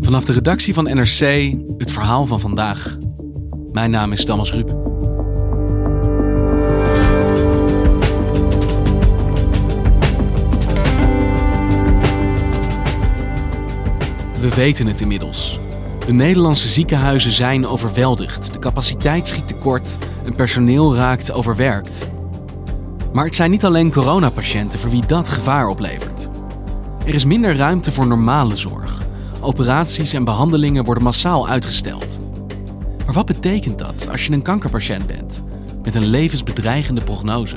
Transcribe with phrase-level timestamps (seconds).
[0.00, 2.96] Vanaf de redactie van NRC het verhaal van vandaag.
[3.72, 4.66] Mijn naam is Thomas Ruip.
[14.40, 15.58] We weten het inmiddels.
[16.06, 18.52] De Nederlandse ziekenhuizen zijn overweldigd.
[18.52, 22.10] De capaciteit schiet tekort en personeel raakt overwerkt.
[23.12, 26.13] Maar het zijn niet alleen coronapatiënten voor wie dat gevaar oplevert.
[27.06, 29.02] Er is minder ruimte voor normale zorg.
[29.40, 32.18] Operaties en behandelingen worden massaal uitgesteld.
[33.04, 35.42] Maar wat betekent dat als je een kankerpatiënt bent
[35.82, 37.56] met een levensbedreigende prognose?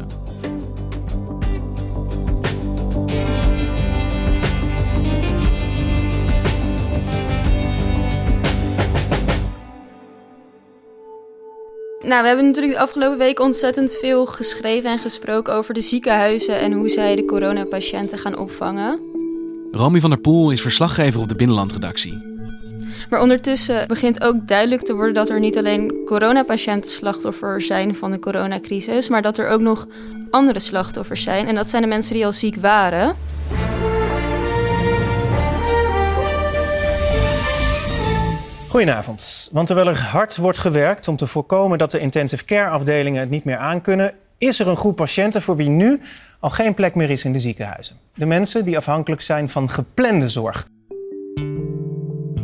[12.00, 16.60] Nou, we hebben natuurlijk de afgelopen week ontzettend veel geschreven en gesproken over de ziekenhuizen
[16.60, 19.17] en hoe zij de coronapatiënten gaan opvangen.
[19.72, 22.36] Romy van der Poel is verslaggever op de Binnenlandredactie.
[23.10, 28.12] Maar ondertussen begint ook duidelijk te worden dat er niet alleen coronapatiënten slachtoffer zijn van
[28.12, 29.88] de coronacrisis, maar dat er ook nog
[30.30, 31.48] andere slachtoffers zijn.
[31.48, 33.16] En dat zijn de mensen die al ziek waren.
[38.70, 39.50] Goedenavond.
[39.52, 43.30] Want terwijl er hard wordt gewerkt om te voorkomen dat de intensive care afdelingen het
[43.30, 46.00] niet meer aankunnen, is er een groep patiënten voor wie nu
[46.40, 47.96] al geen plek meer is in de ziekenhuizen.
[48.16, 50.68] De mensen die afhankelijk zijn van geplande zorg.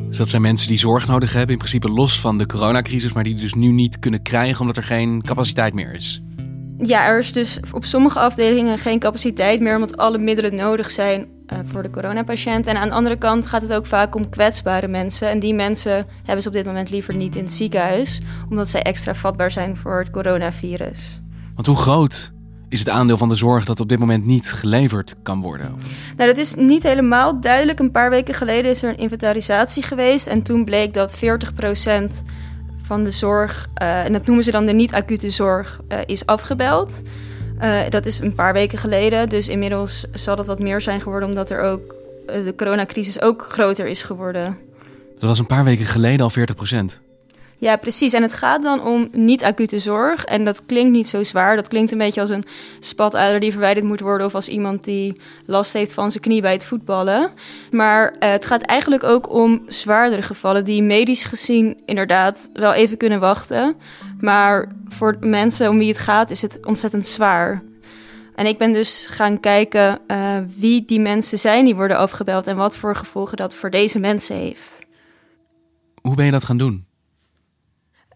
[0.07, 3.23] Dus dat zijn mensen die zorg nodig hebben, in principe los van de coronacrisis, maar
[3.23, 6.21] die dus nu niet kunnen krijgen omdat er geen capaciteit meer is.
[6.77, 11.27] Ja, er is dus op sommige afdelingen geen capaciteit meer omdat alle middelen nodig zijn
[11.53, 12.67] uh, voor de coronapatiënt.
[12.67, 15.29] En aan de andere kant gaat het ook vaak om kwetsbare mensen.
[15.29, 18.81] En die mensen hebben ze op dit moment liever niet in het ziekenhuis, omdat zij
[18.81, 21.22] extra vatbaar zijn voor het coronavirus.
[21.56, 22.31] Want hoe groot
[22.69, 25.75] is het aandeel van de zorg dat op dit moment niet geleverd kan worden?
[26.18, 27.80] Nou, dat is niet helemaal duidelijk.
[27.80, 30.28] Een paar weken geleden is er een inventarisatie geweest.
[30.28, 31.19] En toen bleek dat 40%
[32.81, 37.02] van de zorg, uh, en dat noemen ze dan de niet-acute zorg, uh, is afgebeld.
[37.62, 39.30] Uh, dat is een paar weken geleden.
[39.30, 43.88] Dus inmiddels zal dat wat meer zijn geworden, omdat er ook de coronacrisis ook groter
[43.88, 44.58] is geworden.
[45.20, 46.56] Dat was een paar weken geleden al 40
[47.63, 48.13] ja, precies.
[48.13, 50.25] En het gaat dan om niet-acute zorg.
[50.25, 51.56] En dat klinkt niet zo zwaar.
[51.56, 52.44] Dat klinkt een beetje als een
[52.79, 54.28] spatader die verwijderd moet worden...
[54.28, 57.31] of als iemand die last heeft van zijn knie bij het voetballen.
[57.72, 60.66] Maar uh, het gaat eigenlijk ook om zwaardere gevallen...
[60.66, 63.75] die medisch gezien inderdaad wel even kunnen wachten.
[64.19, 67.63] Maar voor mensen om wie het gaat is het ontzettend zwaar.
[68.35, 72.47] En ik ben dus gaan kijken uh, wie die mensen zijn die worden afgebeld...
[72.47, 74.85] en wat voor gevolgen dat voor deze mensen heeft.
[76.02, 76.91] Hoe ben je dat gaan doen?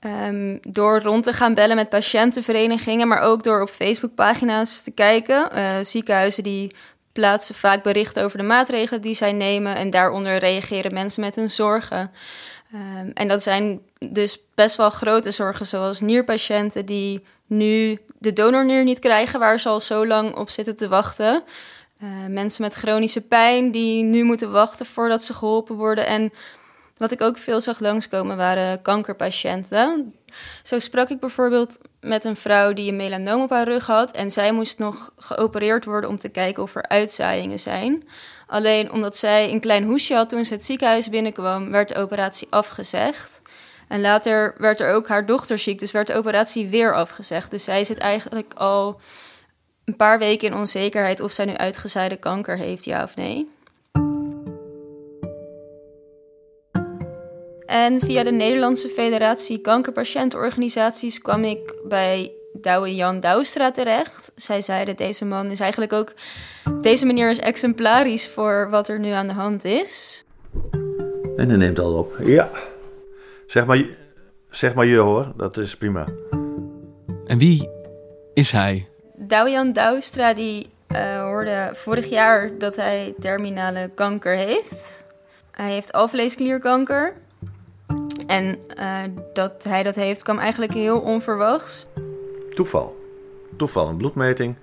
[0.06, 5.50] Um, door rond te gaan bellen met patiëntenverenigingen, maar ook door op Facebookpagina's te kijken.
[5.56, 6.72] Uh, ziekenhuizen die
[7.12, 11.50] plaatsen vaak berichten over de maatregelen die zij nemen en daaronder reageren mensen met hun
[11.50, 12.12] zorgen.
[12.74, 18.84] Um, en dat zijn dus best wel grote zorgen, zoals nierpatiënten die nu de donornier
[18.84, 21.44] niet krijgen, waar ze al zo lang op zitten te wachten.
[22.04, 26.08] Uh, mensen met chronische pijn die nu moeten wachten voordat ze geholpen worden.
[26.08, 26.32] En
[26.98, 30.14] wat ik ook veel zag langskomen waren kankerpatiënten.
[30.64, 34.12] Zo sprak ik bijvoorbeeld met een vrouw die een melanoom op haar rug had.
[34.12, 38.08] En zij moest nog geopereerd worden om te kijken of er uitzaaiingen zijn.
[38.48, 42.48] Alleen omdat zij een klein hoesje had toen ze het ziekenhuis binnenkwam, werd de operatie
[42.50, 43.42] afgezegd.
[43.88, 47.52] En later werd er ook haar dochter ziek, dus werd de operatie weer afgezegd.
[47.52, 49.00] Dus zij zit eigenlijk al
[49.86, 53.56] een paar weken in onzekerheid of zij nu uitgezaaide kanker heeft, ja of nee.
[57.68, 64.32] En via de Nederlandse Federatie Kankerpatiëntenorganisaties kwam ik bij Douwe Jan Douwstra terecht.
[64.36, 66.14] Zij zeiden, deze man is eigenlijk ook...
[66.82, 70.24] Deze meneer is exemplarisch voor wat er nu aan de hand is.
[71.36, 72.18] En hij neemt al op.
[72.24, 72.50] Ja.
[73.48, 73.86] Zeg maar,
[74.50, 76.08] zeg maar je hoor, dat is prima.
[77.26, 77.70] En wie
[78.34, 78.88] is hij?
[79.16, 85.06] Doujan Douwstra die uh, hoorde vorig jaar dat hij terminale kanker heeft.
[85.52, 87.14] Hij heeft alvleesklierkanker.
[88.28, 89.00] En uh,
[89.34, 91.88] dat hij dat heeft kwam eigenlijk heel onverwachts.
[92.50, 92.96] Toeval.
[93.56, 94.56] Toeval, een bloedmeting.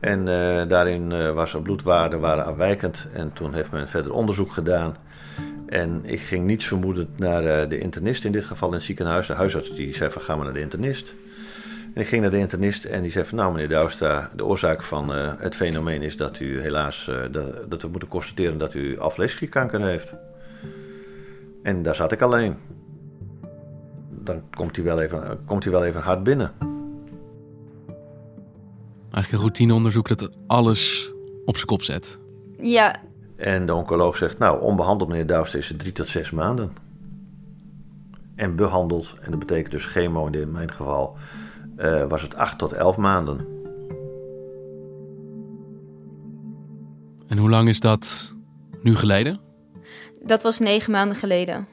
[0.00, 3.06] En uh, daarin was er bloedwaarden waren afwijkend.
[3.12, 4.96] En toen heeft men verder onderzoek gedaan.
[5.66, 9.26] En ik ging niet vermoedend naar de internist in dit geval in het ziekenhuis.
[9.26, 11.14] De huisarts die zei van ga maar naar de internist.
[11.94, 14.82] En ik ging naar de internist en die zei van nou meneer Douwstra, de oorzaak
[14.82, 17.16] van uh, het fenomeen is dat u helaas, uh,
[17.68, 20.14] dat, we moeten constateren dat u afleesklierkanker heeft.
[21.62, 22.56] En daar zat ik alleen.
[24.24, 26.52] Dan komt hij wel even, komt hij wel even hard binnen.
[29.10, 31.12] Eigenlijk een routineonderzoek dat alles
[31.44, 32.18] op zijn kop zet.
[32.60, 32.94] Ja.
[33.36, 36.72] En de oncoloog zegt, nou, onbehandeld meneer Douwstra is het drie tot zes maanden.
[38.34, 41.16] En behandeld, en dat betekent dus chemo in mijn geval,
[41.78, 43.46] uh, was het 8 tot 11 maanden.
[47.28, 48.34] En hoe lang is dat
[48.82, 49.40] nu geleden?
[50.22, 51.66] Dat was negen maanden geleden.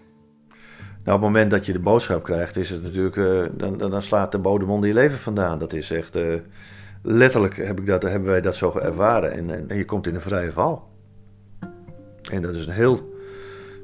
[1.03, 4.01] Nou, op het moment dat je de boodschap krijgt, is het natuurlijk, uh, dan, dan,
[4.01, 5.59] slaat de bodem onder je leven vandaan.
[5.59, 6.36] Dat is echt, uh,
[7.01, 9.31] letterlijk heb ik dat, hebben wij dat zo ervaren.
[9.31, 10.89] En, en, en, je komt in een vrije val.
[12.31, 13.15] En dat is een heel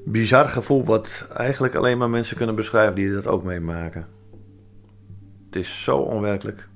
[0.06, 4.08] bizar gevoel, wat eigenlijk alleen maar mensen kunnen beschrijven die dat ook meemaken.
[5.46, 6.68] Het is zo onwerkelijk.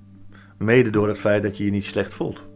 [0.58, 2.50] Mede door het feit dat je je niet slecht voelt.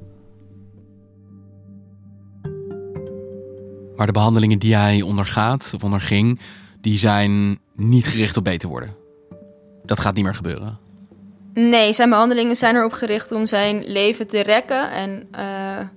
[3.95, 6.39] Maar de behandelingen die hij ondergaat of onderging,
[6.85, 8.95] die zijn niet gericht op beter worden.
[9.85, 10.79] Dat gaat niet meer gebeuren.
[11.53, 14.91] Nee, zijn behandelingen zijn erop gericht om zijn leven te rekken.
[14.91, 15.87] En, uh,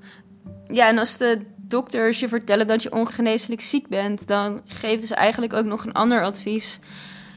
[0.77, 5.15] ja, en als de dokters je vertellen dat je ongeneeslijk ziek bent, dan geven ze
[5.15, 6.79] eigenlijk ook nog een ander advies.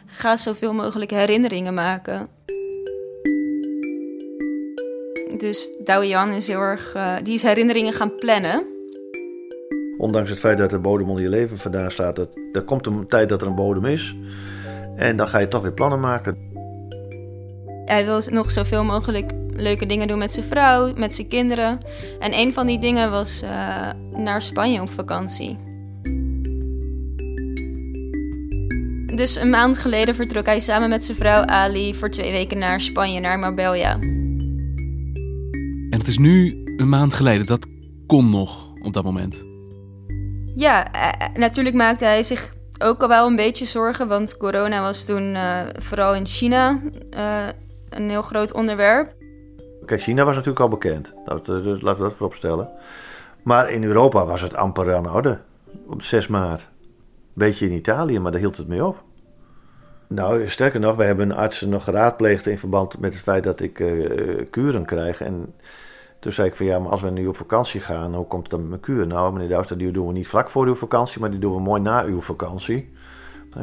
[0.05, 2.27] Ga zoveel mogelijk herinneringen maken.
[5.37, 8.65] Dus Douwe Jan is heel erg, uh, die is herinneringen gaan plannen.
[10.01, 13.07] Ondanks het feit dat de bodem onder je leven vandaan staat, dat, er komt een
[13.07, 14.15] tijd dat er een bodem is.
[14.95, 16.37] En dan ga je toch weer plannen maken.
[17.85, 21.79] Hij wil nog zoveel mogelijk leuke dingen doen met zijn vrouw, met zijn kinderen.
[22.19, 23.49] En een van die dingen was uh,
[24.13, 25.57] naar Spanje op vakantie.
[29.15, 32.81] Dus een maand geleden vertrok hij samen met zijn vrouw Ali voor twee weken naar
[32.81, 33.99] Spanje, naar Marbella.
[35.89, 37.45] En het is nu een maand geleden.
[37.45, 37.67] Dat
[38.07, 39.50] kon nog op dat moment.
[40.61, 44.07] Ja, eh, eh, natuurlijk maakte hij zich ook al wel een beetje zorgen.
[44.07, 46.81] Want corona was toen uh, vooral in China
[47.89, 49.13] een heel groot onderwerp.
[49.85, 51.13] Kijk, China was natuurlijk al bekend.
[51.25, 52.69] Laten we dat voorop stellen.
[53.43, 55.39] Maar in Europa was het amper aan de orde.
[55.87, 56.69] Op 6 maart.
[57.33, 59.03] Beetje in Italië, maar daar hield het mee op.
[60.07, 63.79] Nou, sterker nog, we hebben artsen nog geraadpleegd in verband met het feit dat ik
[63.79, 65.21] uh, kuren krijg.
[65.21, 65.53] En
[66.21, 68.51] toen zei ik van ja, maar als we nu op vakantie gaan, hoe komt het
[68.51, 69.07] dan met mijn kuur?
[69.07, 71.61] Nou, meneer Douster, die doen we niet vlak voor uw vakantie, maar die doen we
[71.61, 72.91] mooi na uw vakantie.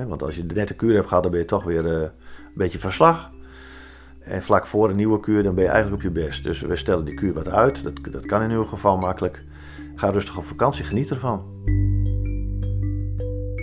[0.06, 2.10] Want als je net een kuur hebt gehad, dan ben je toch weer uh, een
[2.54, 3.30] beetje verslag.
[4.20, 6.44] En vlak voor een nieuwe kuur, dan ben je eigenlijk op je best.
[6.44, 7.82] Dus we stellen die kuur wat uit.
[7.82, 9.44] Dat, dat kan in uw geval makkelijk.
[9.94, 11.42] Ga rustig op vakantie, geniet ervan.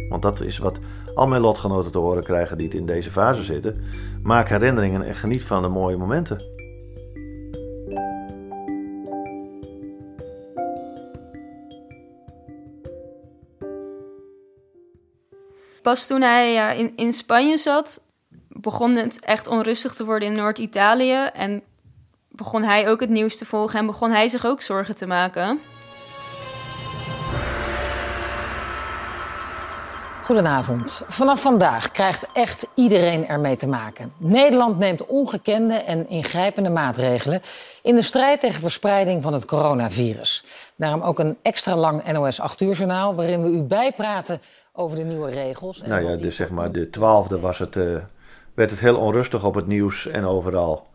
[0.10, 0.80] Want dat is wat
[1.16, 3.82] al mijn lotgenoten te horen krijgen die in deze fase zitten.
[4.24, 6.55] Maak herinneringen en geniet van de mooie momenten.
[15.86, 18.01] Pas toen hij in, in Spanje zat,
[18.50, 21.30] begon het echt onrustig te worden in Noord-Italië.
[21.34, 21.63] En
[22.30, 25.60] begon hij ook het nieuws te volgen en begon hij zich ook zorgen te maken.
[30.24, 31.04] Goedenavond.
[31.08, 34.13] Vanaf vandaag krijgt echt iedereen ermee te maken.
[34.18, 37.42] Nederland neemt ongekende en ingrijpende maatregelen
[37.82, 40.44] in de strijd tegen verspreiding van het coronavirus.
[40.75, 44.42] Daarom ook een extra lang NOS 8 uur journaal waarin we u bijpraten
[44.75, 45.82] over de nieuwe regels.
[45.82, 47.98] En nou ja, dus zeg maar de twaalfde was het, uh,
[48.53, 50.88] werd het heel onrustig op het nieuws en overal.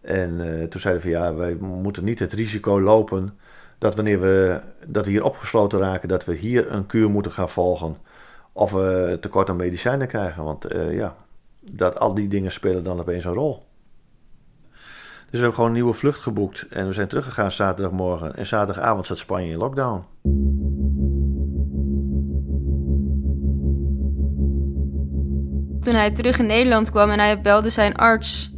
[0.00, 3.38] En uh, toen zeiden we van ja, wij moeten niet het risico lopen
[3.78, 7.48] dat wanneer we, dat we hier opgesloten raken, dat we hier een kuur moeten gaan
[7.48, 7.96] volgen
[8.52, 10.44] of we tekort aan medicijnen krijgen.
[10.44, 11.16] Want uh, ja,
[11.60, 13.62] dat, al die dingen spelen dan opeens een rol.
[15.30, 16.66] Dus we hebben gewoon een nieuwe vlucht geboekt.
[16.70, 18.36] En we zijn teruggegaan zaterdagmorgen.
[18.36, 20.04] En zaterdagavond zat Spanje in lockdown.
[25.82, 28.52] Toen hij terug in Nederland kwam en hij belde zijn arts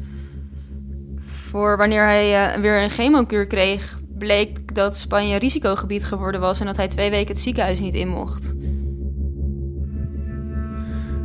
[1.18, 6.60] voor wanneer hij uh, weer een chemokuur kreeg, bleek dat Spanje een risicogebied geworden was
[6.60, 8.54] en dat hij twee weken het ziekenhuis niet in mocht.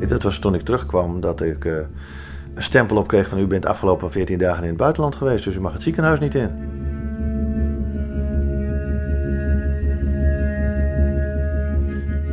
[0.08, 1.78] Dat was toen ik terugkwam dat ik uh,
[2.54, 5.56] een stempel op kreeg van u bent afgelopen 14 dagen in het buitenland geweest, dus
[5.56, 6.50] u mag het ziekenhuis niet in.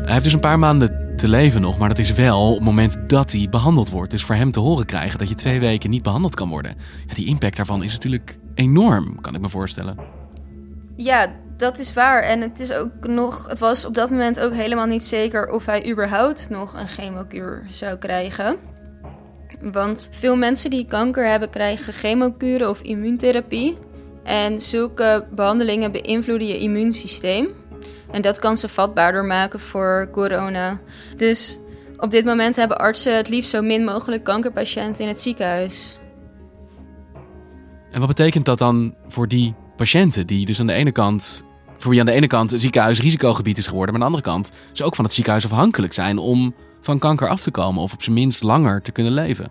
[0.02, 2.64] Hij heeft dus een paar maanden te leven nog, maar dat is wel op het
[2.64, 4.10] moment dat hij behandeld wordt.
[4.10, 6.76] Dus voor hem te horen krijgen dat je twee weken niet behandeld kan worden.
[7.06, 9.96] Ja, die impact daarvan is natuurlijk enorm, kan ik me voorstellen.
[10.96, 12.22] Ja, dat is waar.
[12.22, 13.48] En het is ook nog.
[13.48, 17.66] Het was op dat moment ook helemaal niet zeker of hij überhaupt nog een chemokuur
[17.70, 18.56] zou krijgen.
[19.72, 23.78] Want veel mensen die kanker hebben, krijgen chemokuren of immuuntherapie.
[24.24, 27.48] En zulke behandelingen beïnvloeden je immuunsysteem.
[28.16, 30.80] En dat kan ze vatbaarder maken voor corona.
[31.16, 31.58] Dus
[31.96, 35.98] op dit moment hebben artsen het liefst zo min mogelijk kankerpatiënten in het ziekenhuis.
[37.90, 41.44] En wat betekent dat dan voor die patiënten die dus aan de ene kant,
[41.76, 44.32] voor wie aan de ene kant een ziekenhuis risicogebied is geworden, maar aan de andere
[44.32, 47.92] kant ze ook van het ziekenhuis afhankelijk zijn om van kanker af te komen of
[47.92, 49.48] op zijn minst langer te kunnen leven?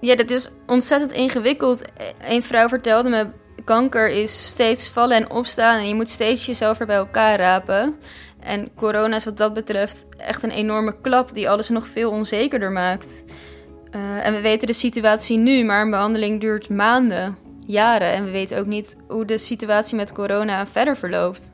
[0.00, 1.84] Ja, dat is ontzettend ingewikkeld.
[2.28, 3.26] Een vrouw vertelde me
[3.64, 7.96] kanker is steeds vallen en opstaan en je moet steeds jezelf er bij elkaar rapen.
[8.40, 12.72] En corona is wat dat betreft echt een enorme klap die alles nog veel onzekerder
[12.72, 13.24] maakt.
[13.90, 18.12] Uh, en we weten de situatie nu, maar een behandeling duurt maanden, jaren.
[18.12, 21.52] En we weten ook niet hoe de situatie met corona verder verloopt.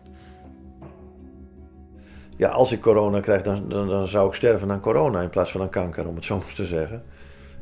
[2.37, 5.51] Ja, als ik corona krijg, dan, dan, dan zou ik sterven aan corona in plaats
[5.51, 7.03] van aan kanker, om het zo maar te zeggen.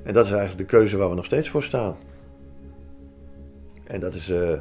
[0.05, 1.97] En dat is eigenlijk de keuze waar we nog steeds voor staan.
[3.89, 4.53] En dat is, uh,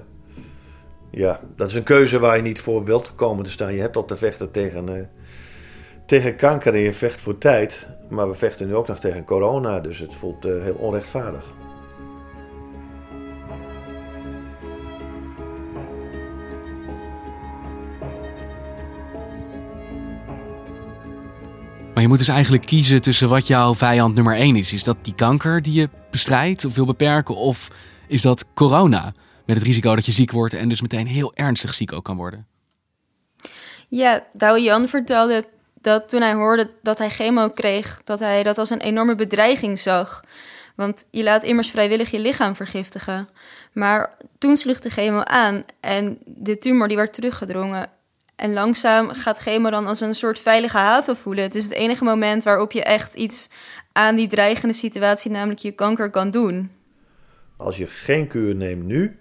[1.12, 3.74] ja, dat is een keuze waar je niet voor wilt komen te staan.
[3.74, 5.04] Je hebt al te vechten tegen, uh,
[6.06, 7.88] tegen kanker en je vecht voor tijd.
[8.10, 11.44] Maar we vechten nu ook nog tegen corona, dus het voelt uh, heel onrechtvaardig.
[21.94, 24.74] Maar je moet dus eigenlijk kiezen tussen wat jouw vijand nummer één is.
[24.74, 27.36] Is dat die kanker die je bestrijdt of wil beperken?
[27.36, 27.70] Of
[28.08, 29.12] is dat corona.
[29.46, 32.18] Met het risico dat je ziek wordt en dus meteen heel ernstig ziek ook kan
[32.18, 32.48] worden.
[33.90, 35.46] Ja, Douwe Jan vertelde
[35.82, 39.80] dat toen hij hoorde dat hij chemo kreeg, dat hij dat als een enorme bedreiging
[39.80, 40.24] zag.
[40.76, 43.30] Want je laat immers vrijwillig je lichaam vergiftigen.
[43.74, 47.90] Maar toen sloeg de chemo aan en de tumor die werd teruggedrongen.
[48.36, 51.44] En langzaam gaat chemo dan als een soort veilige haven voelen.
[51.44, 53.50] Het is het enige moment waarop je echt iets
[53.92, 56.72] aan die dreigende situatie, namelijk je kanker, kan doen.
[57.58, 59.20] Als je geen kuur neemt nu,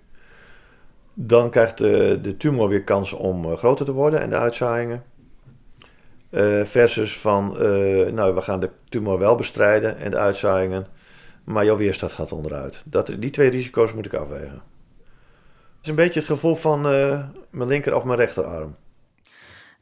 [1.15, 5.05] dan krijgt de, de tumor weer kans om uh, groter te worden en de uitzaaiingen.
[6.31, 7.57] Uh, versus van,
[8.15, 10.87] nou, we gaan de tumor wel bestrijden en de uitzaaiingen,
[11.45, 12.83] maar jouw weerstand gaat onderuit.
[12.85, 14.63] Dat, die twee risico's moet ik afwegen.
[15.77, 18.77] Het is een beetje het gevoel van mijn linker of mijn rechterarm.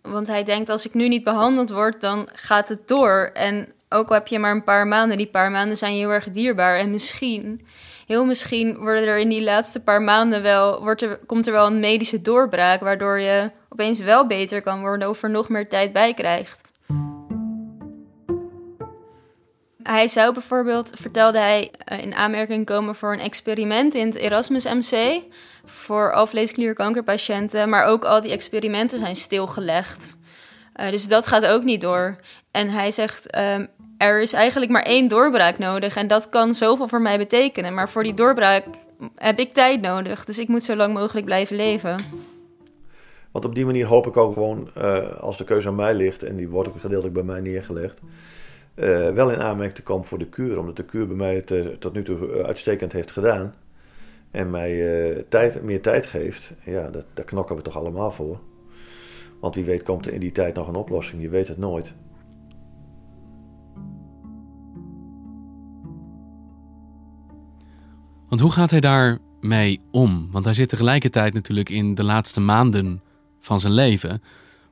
[0.03, 3.31] Want hij denkt, als ik nu niet behandeld word, dan gaat het door.
[3.33, 6.31] En ook al heb je maar een paar maanden, die paar maanden zijn heel erg
[6.31, 6.77] dierbaar.
[6.77, 7.61] En misschien
[8.07, 11.67] heel misschien worden er in die laatste paar maanden wel, wordt er, komt er wel
[11.67, 15.93] een medische doorbraak, waardoor je opeens wel beter kan worden of er nog meer tijd
[15.93, 16.61] bij krijgt.
[19.83, 24.65] Hij zou bijvoorbeeld, vertelde hij, eh, in aanmerking komen voor een experiment in het Erasmus
[24.65, 25.23] MC
[25.65, 30.17] voor alvleesklierkankerpatiënten, maar ook al die experimenten zijn stilgelegd.
[30.77, 32.17] Uh, dus dat gaat ook niet door.
[32.51, 33.67] En hij zegt: ehm,
[34.09, 35.97] er is eigenlijk maar één doorbraak nodig.
[35.97, 37.75] En dat kan zoveel voor mij betekenen.
[37.75, 38.65] Maar voor die doorbraak
[39.17, 40.25] heb ik tijd nodig.
[40.25, 41.97] Dus ik moet zo lang mogelijk blijven leven.
[43.31, 46.23] Want op die manier hoop ik ook gewoon, uh, als de keuze aan mij ligt,
[46.23, 48.01] en die wordt ook gedeeltelijk bij mij neergelegd,
[48.75, 50.59] uh, wel in aanmerking te komen voor de kuur.
[50.59, 53.55] Omdat de kuur bij mij het uh, tot nu toe uitstekend heeft gedaan.
[54.31, 56.53] En mij tijd, meer tijd geeft.
[56.65, 58.39] Ja, dat, daar knokken we toch allemaal voor.
[59.41, 61.23] Want wie weet komt er in die tijd nog een oplossing.
[61.23, 61.93] Je weet het nooit.
[68.35, 70.29] Want hoe gaat hij daarmee om?
[70.31, 73.03] Want hij zit tegelijkertijd natuurlijk in de laatste maanden
[73.41, 74.23] van zijn leven.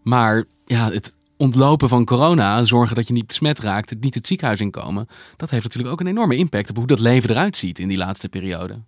[0.03, 4.61] Maar ja, het ontlopen van corona, zorgen dat je niet besmet raakt, niet het ziekenhuis
[4.61, 7.89] inkomen, dat heeft natuurlijk ook een enorme impact op hoe dat leven eruit ziet in
[7.89, 8.83] die laatste periode.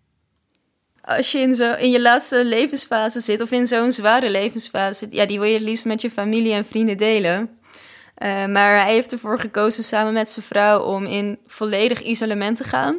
[1.00, 5.26] Als je in, zo, in je laatste levensfase zit, of in zo'n zware levensfase ja,
[5.26, 7.38] die wil je het liefst met je familie en vrienden delen.
[7.38, 12.64] Uh, maar hij heeft ervoor gekozen samen met zijn vrouw om in volledig isolement te
[12.64, 12.96] gaan.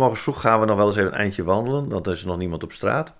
[0.00, 2.62] Morgens vroeg gaan we nog wel eens even een eindje wandelen, er is nog niemand
[2.62, 3.12] op straat.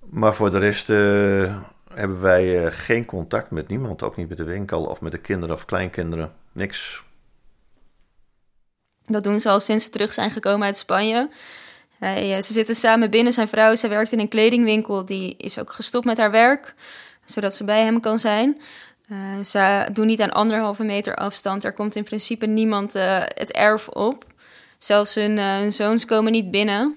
[0.00, 1.56] Maar voor de rest uh,
[1.94, 5.18] hebben wij uh, geen contact met niemand, ook niet met de winkel of met de
[5.18, 6.32] kinderen of kleinkinderen.
[6.52, 7.04] Niks.
[9.04, 11.28] Dat doen ze al sinds ze terug zijn gekomen uit Spanje.
[12.00, 13.32] Uh, ze zitten samen binnen.
[13.32, 15.04] Zijn vrouw, ze werkt in een kledingwinkel.
[15.04, 16.74] Die is ook gestopt met haar werk,
[17.24, 18.60] zodat ze bij hem kan zijn.
[19.42, 21.64] Ze doen niet aan anderhalve meter afstand.
[21.64, 22.92] Er komt in principe niemand
[23.34, 24.24] het erf op.
[24.84, 26.96] Zelfs hun, uh, hun zoons komen niet binnen.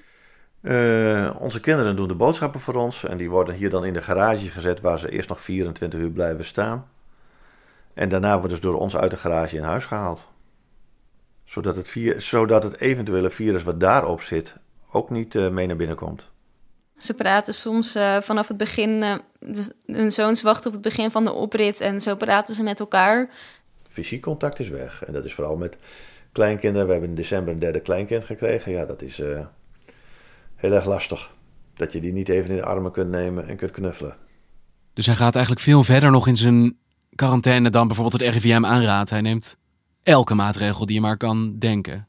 [1.40, 3.04] onze kinderen doen de boodschappen voor ons.
[3.04, 6.10] En die worden hier dan in de garage gezet, waar ze eerst nog 24 uur
[6.10, 6.88] blijven staan.
[7.94, 10.28] En daarna worden ze door ons uit de garage in huis gehaald.
[11.44, 14.56] Zodat het, zodat het eventuele virus wat daarop zit
[14.92, 16.32] ook niet mee naar binnen komt.
[16.98, 19.22] Ze praten soms uh, vanaf het begin.
[19.40, 22.80] Dus hun zoons wachten op het begin van de oprit en zo praten ze met
[22.80, 23.30] elkaar.
[23.84, 25.04] Fysiek contact is weg.
[25.04, 25.78] En dat is vooral met
[26.34, 26.86] kleinkinderen.
[26.86, 28.72] We hebben in december een derde kleinkind gekregen.
[28.72, 29.40] Ja, dat is uh,
[30.56, 31.32] heel erg lastig.
[31.74, 34.16] Dat je die niet even in de armen kunt nemen en kunt knuffelen.
[34.94, 36.78] Dus hij gaat eigenlijk veel verder nog in zijn
[37.16, 39.10] quarantaine dan bijvoorbeeld het RIVM aanraadt.
[39.10, 39.58] Hij neemt
[40.04, 42.08] elke maatregel die je maar kan denken.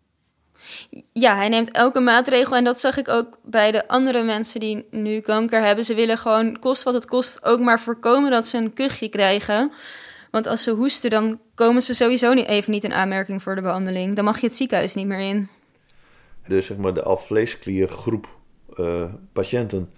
[1.13, 2.57] Ja, hij neemt elke maatregel.
[2.57, 5.85] En dat zag ik ook bij de andere mensen die nu kanker hebben.
[5.85, 9.73] Ze willen gewoon, kost wat het kost, ook maar voorkomen dat ze een kuchje krijgen.
[10.35, 13.61] Want als ze hoesten, dan komen ze sowieso niet, even niet in aanmerking voor de
[13.61, 14.17] behandeling.
[14.17, 15.49] Dan mag je het ziekenhuis niet meer in.
[16.47, 18.29] Dus zeg maar de alvleeskliergroep
[18.77, 19.91] uh, patiënten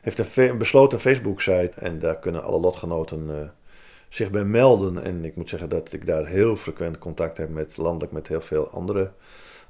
[0.00, 1.72] heeft een, besloten Facebook-site.
[1.76, 3.34] En daar kunnen alle lotgenoten uh,
[4.08, 5.04] zich bij melden.
[5.04, 8.40] En ik moet zeggen dat ik daar heel frequent contact heb met landelijk met heel
[8.40, 9.10] veel andere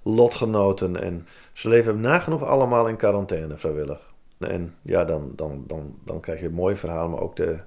[0.03, 1.03] lotgenoten.
[1.03, 4.13] En ze leven nagenoeg allemaal in quarantaine vrijwillig.
[4.39, 7.59] En ja, dan, dan, dan, dan krijg je mooie verhalen, maar ook de,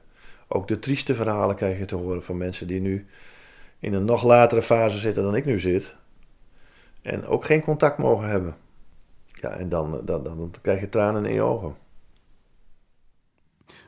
[0.51, 3.08] ook de trieste verhalen krijg je te horen van mensen die nu
[3.79, 5.96] in een nog latere fase zitten dan ik nu zit.
[7.01, 8.56] En ook geen contact mogen hebben.
[9.25, 11.75] Ja, en dan, dan, dan, dan krijg je tranen in je ogen.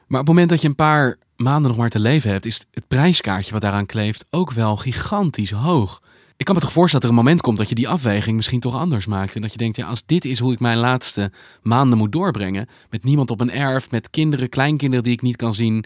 [0.07, 2.65] Maar op het moment dat je een paar maanden nog maar te leven hebt, is
[2.71, 6.01] het prijskaartje wat daaraan kleeft ook wel gigantisch hoog.
[6.37, 8.59] Ik kan me toch voorstellen dat er een moment komt dat je die afweging misschien
[8.59, 9.35] toch anders maakt.
[9.35, 12.69] En dat je denkt, ja, als dit is hoe ik mijn laatste maanden moet doorbrengen,
[12.89, 15.85] met niemand op een erf, met kinderen, kleinkinderen die ik niet kan zien,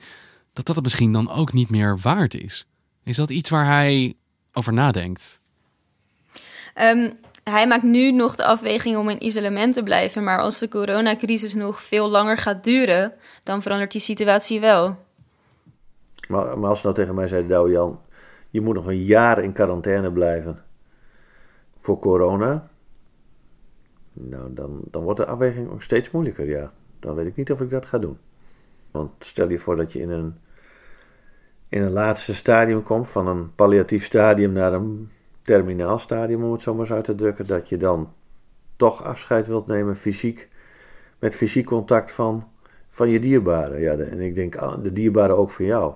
[0.55, 2.67] dat dat het misschien dan ook niet meer waard is.
[3.03, 4.13] Is dat iets waar hij
[4.53, 5.39] over nadenkt?
[6.81, 10.23] Um, hij maakt nu nog de afweging om in isolement te blijven.
[10.23, 14.97] Maar als de coronacrisis nog veel langer gaat duren, dan verandert die situatie wel.
[16.27, 17.99] Maar, maar als ze nou tegen mij zei, Douwe Jan,
[18.49, 20.63] je moet nog een jaar in quarantaine blijven
[21.77, 22.69] voor corona.
[24.13, 26.71] Nou, dan, dan wordt de afweging ook steeds moeilijker, ja.
[26.99, 28.17] Dan weet ik niet of ik dat ga doen.
[28.95, 30.35] Want stel je voor dat je in een,
[31.69, 35.09] in een laatste stadium komt, van een palliatief stadium naar een
[35.41, 38.13] terminaal stadium, om het zo maar eens uit te drukken, dat je dan
[38.75, 40.49] toch afscheid wilt nemen fysiek,
[41.19, 42.47] met fysiek contact van,
[42.89, 43.81] van je dierbaren.
[43.81, 45.93] Ja, en ik denk, ah, de dierbaren ook van jou.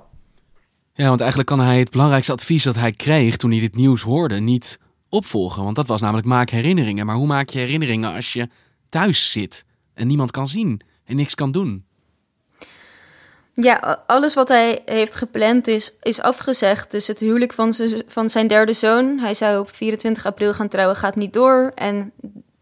[0.93, 4.01] Ja, want eigenlijk kan hij het belangrijkste advies dat hij kreeg toen hij dit nieuws
[4.01, 5.63] hoorde niet opvolgen.
[5.63, 7.05] Want dat was namelijk maak herinneringen.
[7.05, 8.49] Maar hoe maak je herinneringen als je
[8.89, 11.85] thuis zit en niemand kan zien en niks kan doen?
[13.61, 16.91] Ja, alles wat hij heeft gepland is, is afgezegd.
[16.91, 17.73] Dus het huwelijk van,
[18.07, 21.71] van zijn derde zoon, hij zou op 24 april gaan trouwen, gaat niet door.
[21.75, 22.11] En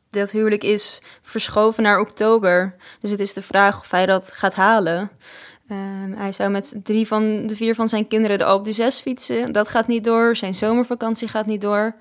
[0.09, 2.75] dat huwelijk is verschoven naar oktober.
[2.99, 5.11] Dus het is de vraag of hij dat gaat halen.
[5.71, 9.51] Um, hij zou met drie van de vier van zijn kinderen de Alpe d'Huez fietsen.
[9.51, 10.35] Dat gaat niet door.
[10.35, 11.95] Zijn zomervakantie gaat niet door.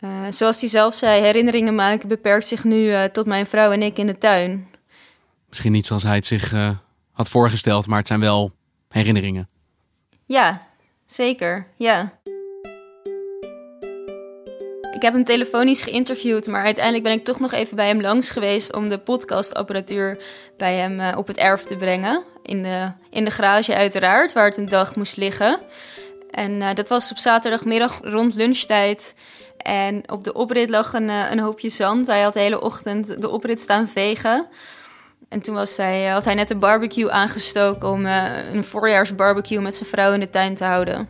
[0.00, 3.82] Uh, zoals hij zelf zei, herinneringen maken beperkt zich nu uh, tot mijn vrouw en
[3.82, 4.68] ik in de tuin.
[5.48, 6.70] Misschien niet zoals hij het zich uh,
[7.28, 8.52] voorgesteld, maar het zijn wel
[8.88, 9.48] herinneringen.
[10.26, 10.60] Ja,
[11.06, 11.66] zeker.
[11.74, 12.20] Ja.
[14.94, 18.30] Ik heb hem telefonisch geïnterviewd, maar uiteindelijk ben ik toch nog even bij hem langs
[18.30, 20.18] geweest om de podcastapparatuur
[20.56, 22.24] bij hem uh, op het erf te brengen.
[22.42, 25.60] In de, in de garage uiteraard, waar het een dag moest liggen.
[26.30, 29.14] En uh, dat was op zaterdagmiddag rond lunchtijd.
[29.56, 32.06] En op de oprit lag een, uh, een hoopje zand.
[32.06, 34.46] Hij had de hele ochtend de oprit staan vegen.
[35.32, 39.88] En toen was hij, had hij net een barbecue aangestoken om een voorjaarsbarbecue met zijn
[39.88, 41.08] vrouw in de tuin te houden.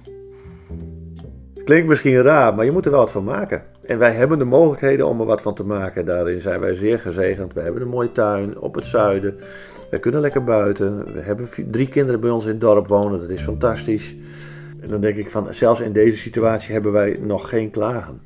[1.64, 3.62] Klinkt misschien raar, maar je moet er wel wat van maken.
[3.82, 6.04] En wij hebben de mogelijkheden om er wat van te maken.
[6.04, 7.54] Daarin zijn wij zeer gezegend.
[7.54, 9.36] We hebben een mooie tuin op het zuiden.
[9.90, 11.14] We kunnen lekker buiten.
[11.14, 13.20] We hebben drie kinderen bij ons in het dorp wonen.
[13.20, 14.16] Dat is fantastisch.
[14.80, 18.22] En dan denk ik van, zelfs in deze situatie hebben wij nog geen klagen.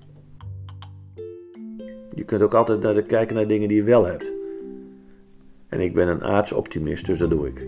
[2.14, 4.34] Je kunt ook altijd naar kijken naar dingen die je wel hebt.
[5.68, 7.66] En ik ben een aardsoptimist, dus dat doe ik.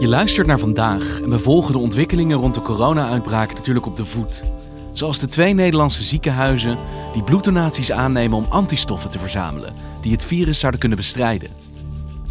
[0.00, 4.04] Je luistert naar vandaag en we volgen de ontwikkelingen rond de corona-uitbraak natuurlijk op de
[4.04, 4.44] voet.
[4.92, 6.78] Zoals de twee Nederlandse ziekenhuizen
[7.12, 11.50] die bloeddonaties aannemen om antistoffen te verzamelen die het virus zouden kunnen bestrijden.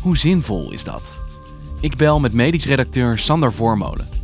[0.01, 1.19] Hoe zinvol is dat?
[1.79, 4.20] Ik bel met medisch redacteur Sander Voormolen.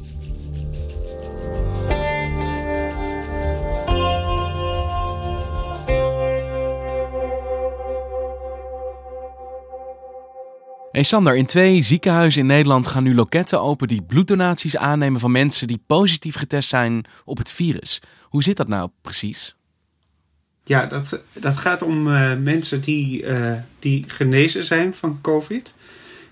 [10.98, 15.32] Hey Sander, in twee ziekenhuizen in Nederland gaan nu loketten open die bloeddonaties aannemen van
[15.32, 18.02] mensen die positief getest zijn op het virus.
[18.24, 19.56] Hoe zit dat nou precies?
[20.64, 25.74] Ja, dat, dat gaat om uh, mensen die, uh, die genezen zijn van COVID.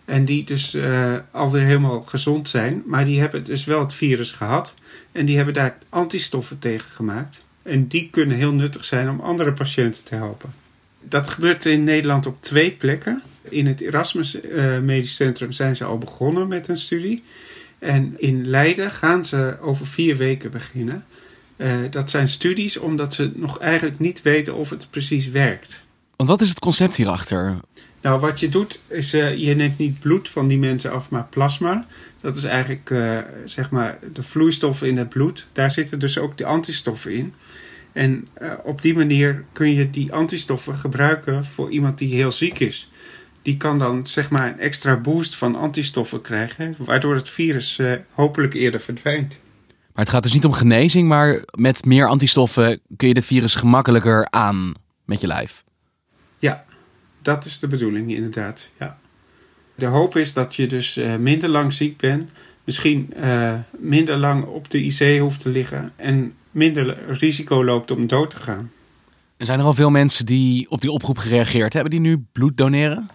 [0.06, 2.84] En die dus uh, alweer helemaal gezond zijn.
[2.86, 4.74] Maar die hebben dus wel het virus gehad.
[5.12, 7.44] En die hebben daar antistoffen tegen gemaakt.
[7.64, 10.54] En die kunnen heel nuttig zijn om andere patiënten te helpen.
[11.02, 13.24] Dat gebeurt in Nederland op twee plekken.
[13.50, 17.24] In het Erasmus uh, Medisch Centrum zijn ze al begonnen met een studie.
[17.80, 21.06] En in Leiden gaan ze over vier weken beginnen.
[21.58, 25.86] Uh, dat zijn studies omdat ze nog eigenlijk niet weten of het precies werkt.
[26.16, 27.56] Want wat is het concept hierachter?
[28.02, 31.28] Nou, wat je doet is, uh, je neemt niet bloed van die mensen af, maar
[31.30, 31.86] plasma.
[32.22, 35.48] Dat is eigenlijk, uh, zeg maar, de vloeistoffen in het bloed.
[35.52, 37.34] Daar zitten dus ook de antistoffen in.
[37.92, 38.28] En
[38.64, 42.92] op die manier kun je die antistoffen gebruiken voor iemand die heel ziek is.
[43.46, 47.80] Die kan dan, zeg maar, een extra boost van antistoffen krijgen, waardoor het virus
[48.12, 49.38] hopelijk eerder verdwijnt.
[49.94, 53.56] Maar het gaat dus niet om genezing, maar met meer antistoffen kun je dit virus
[53.56, 54.74] gemakkelijker aan
[55.06, 55.64] met je lijf.
[56.40, 56.66] Ja,
[57.22, 58.70] dat is de bedoeling inderdaad.
[58.80, 58.98] Ja.
[59.76, 62.30] De hoop is dat je dus uh, minder lang ziek bent,
[62.64, 68.08] misschien uh, minder lang op de IC hoeft te liggen en minder risico loopt om
[68.08, 68.72] dood te gaan.
[69.38, 72.58] Er zijn er al veel mensen die op die oproep gereageerd hebben, die nu bloed
[72.58, 73.10] doneren?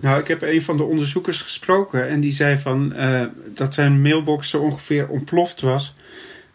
[0.00, 4.02] Nou, ik heb een van de onderzoekers gesproken en die zei van uh, dat zijn
[4.02, 5.94] mailbox zo ongeveer ontploft was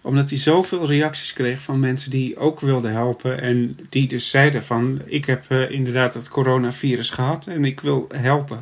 [0.01, 3.41] omdat hij zoveel reacties kreeg van mensen die ook wilden helpen.
[3.41, 8.07] En die dus zeiden van, ik heb uh, inderdaad het coronavirus gehad en ik wil
[8.15, 8.59] helpen.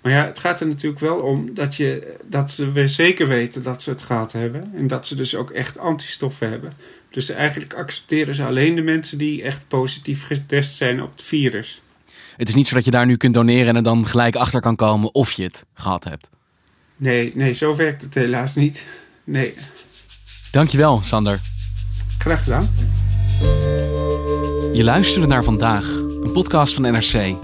[0.00, 3.62] Maar ja, het gaat er natuurlijk wel om dat, je, dat ze weer zeker weten
[3.62, 4.72] dat ze het gehad hebben.
[4.74, 6.72] En dat ze dus ook echt antistoffen hebben.
[7.10, 11.82] Dus eigenlijk accepteren ze alleen de mensen die echt positief getest zijn op het virus.
[12.36, 14.60] Het is niet zo dat je daar nu kunt doneren en er dan gelijk achter
[14.60, 16.30] kan komen of je het gehad hebt.
[16.96, 18.86] Nee, nee, zo werkt het helaas niet.
[19.24, 19.54] Nee.
[20.50, 21.40] Dankjewel, Sander.
[22.18, 22.70] Graag gedaan.
[24.72, 25.88] Je luisterde naar vandaag,
[26.22, 27.34] een podcast van NRC.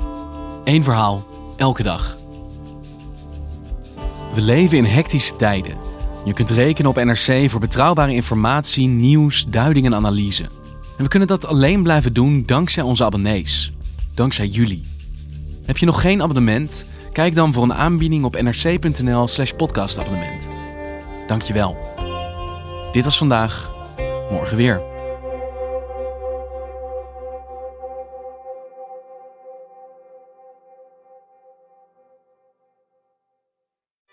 [0.65, 2.17] Eén verhaal, elke dag.
[4.35, 5.77] We leven in hectische tijden.
[6.25, 10.45] Je kunt rekenen op NRC voor betrouwbare informatie, nieuws, duiding en analyse.
[10.97, 13.73] En we kunnen dat alleen blijven doen dankzij onze abonnees.
[14.15, 14.83] Dankzij jullie.
[15.65, 16.85] Heb je nog geen abonnement?
[17.13, 20.49] Kijk dan voor een aanbieding op nrc.nl/slash podcastabonnement.
[21.27, 21.77] Dankjewel.
[22.93, 23.75] Dit was vandaag,
[24.31, 24.83] morgen weer.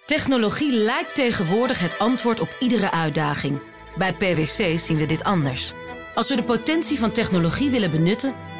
[0.05, 3.61] Technologie lijkt tegenwoordig het antwoord op iedere uitdaging.
[3.97, 5.73] Bij PwC zien we dit anders.
[6.15, 8.33] Als we de potentie van technologie willen benutten,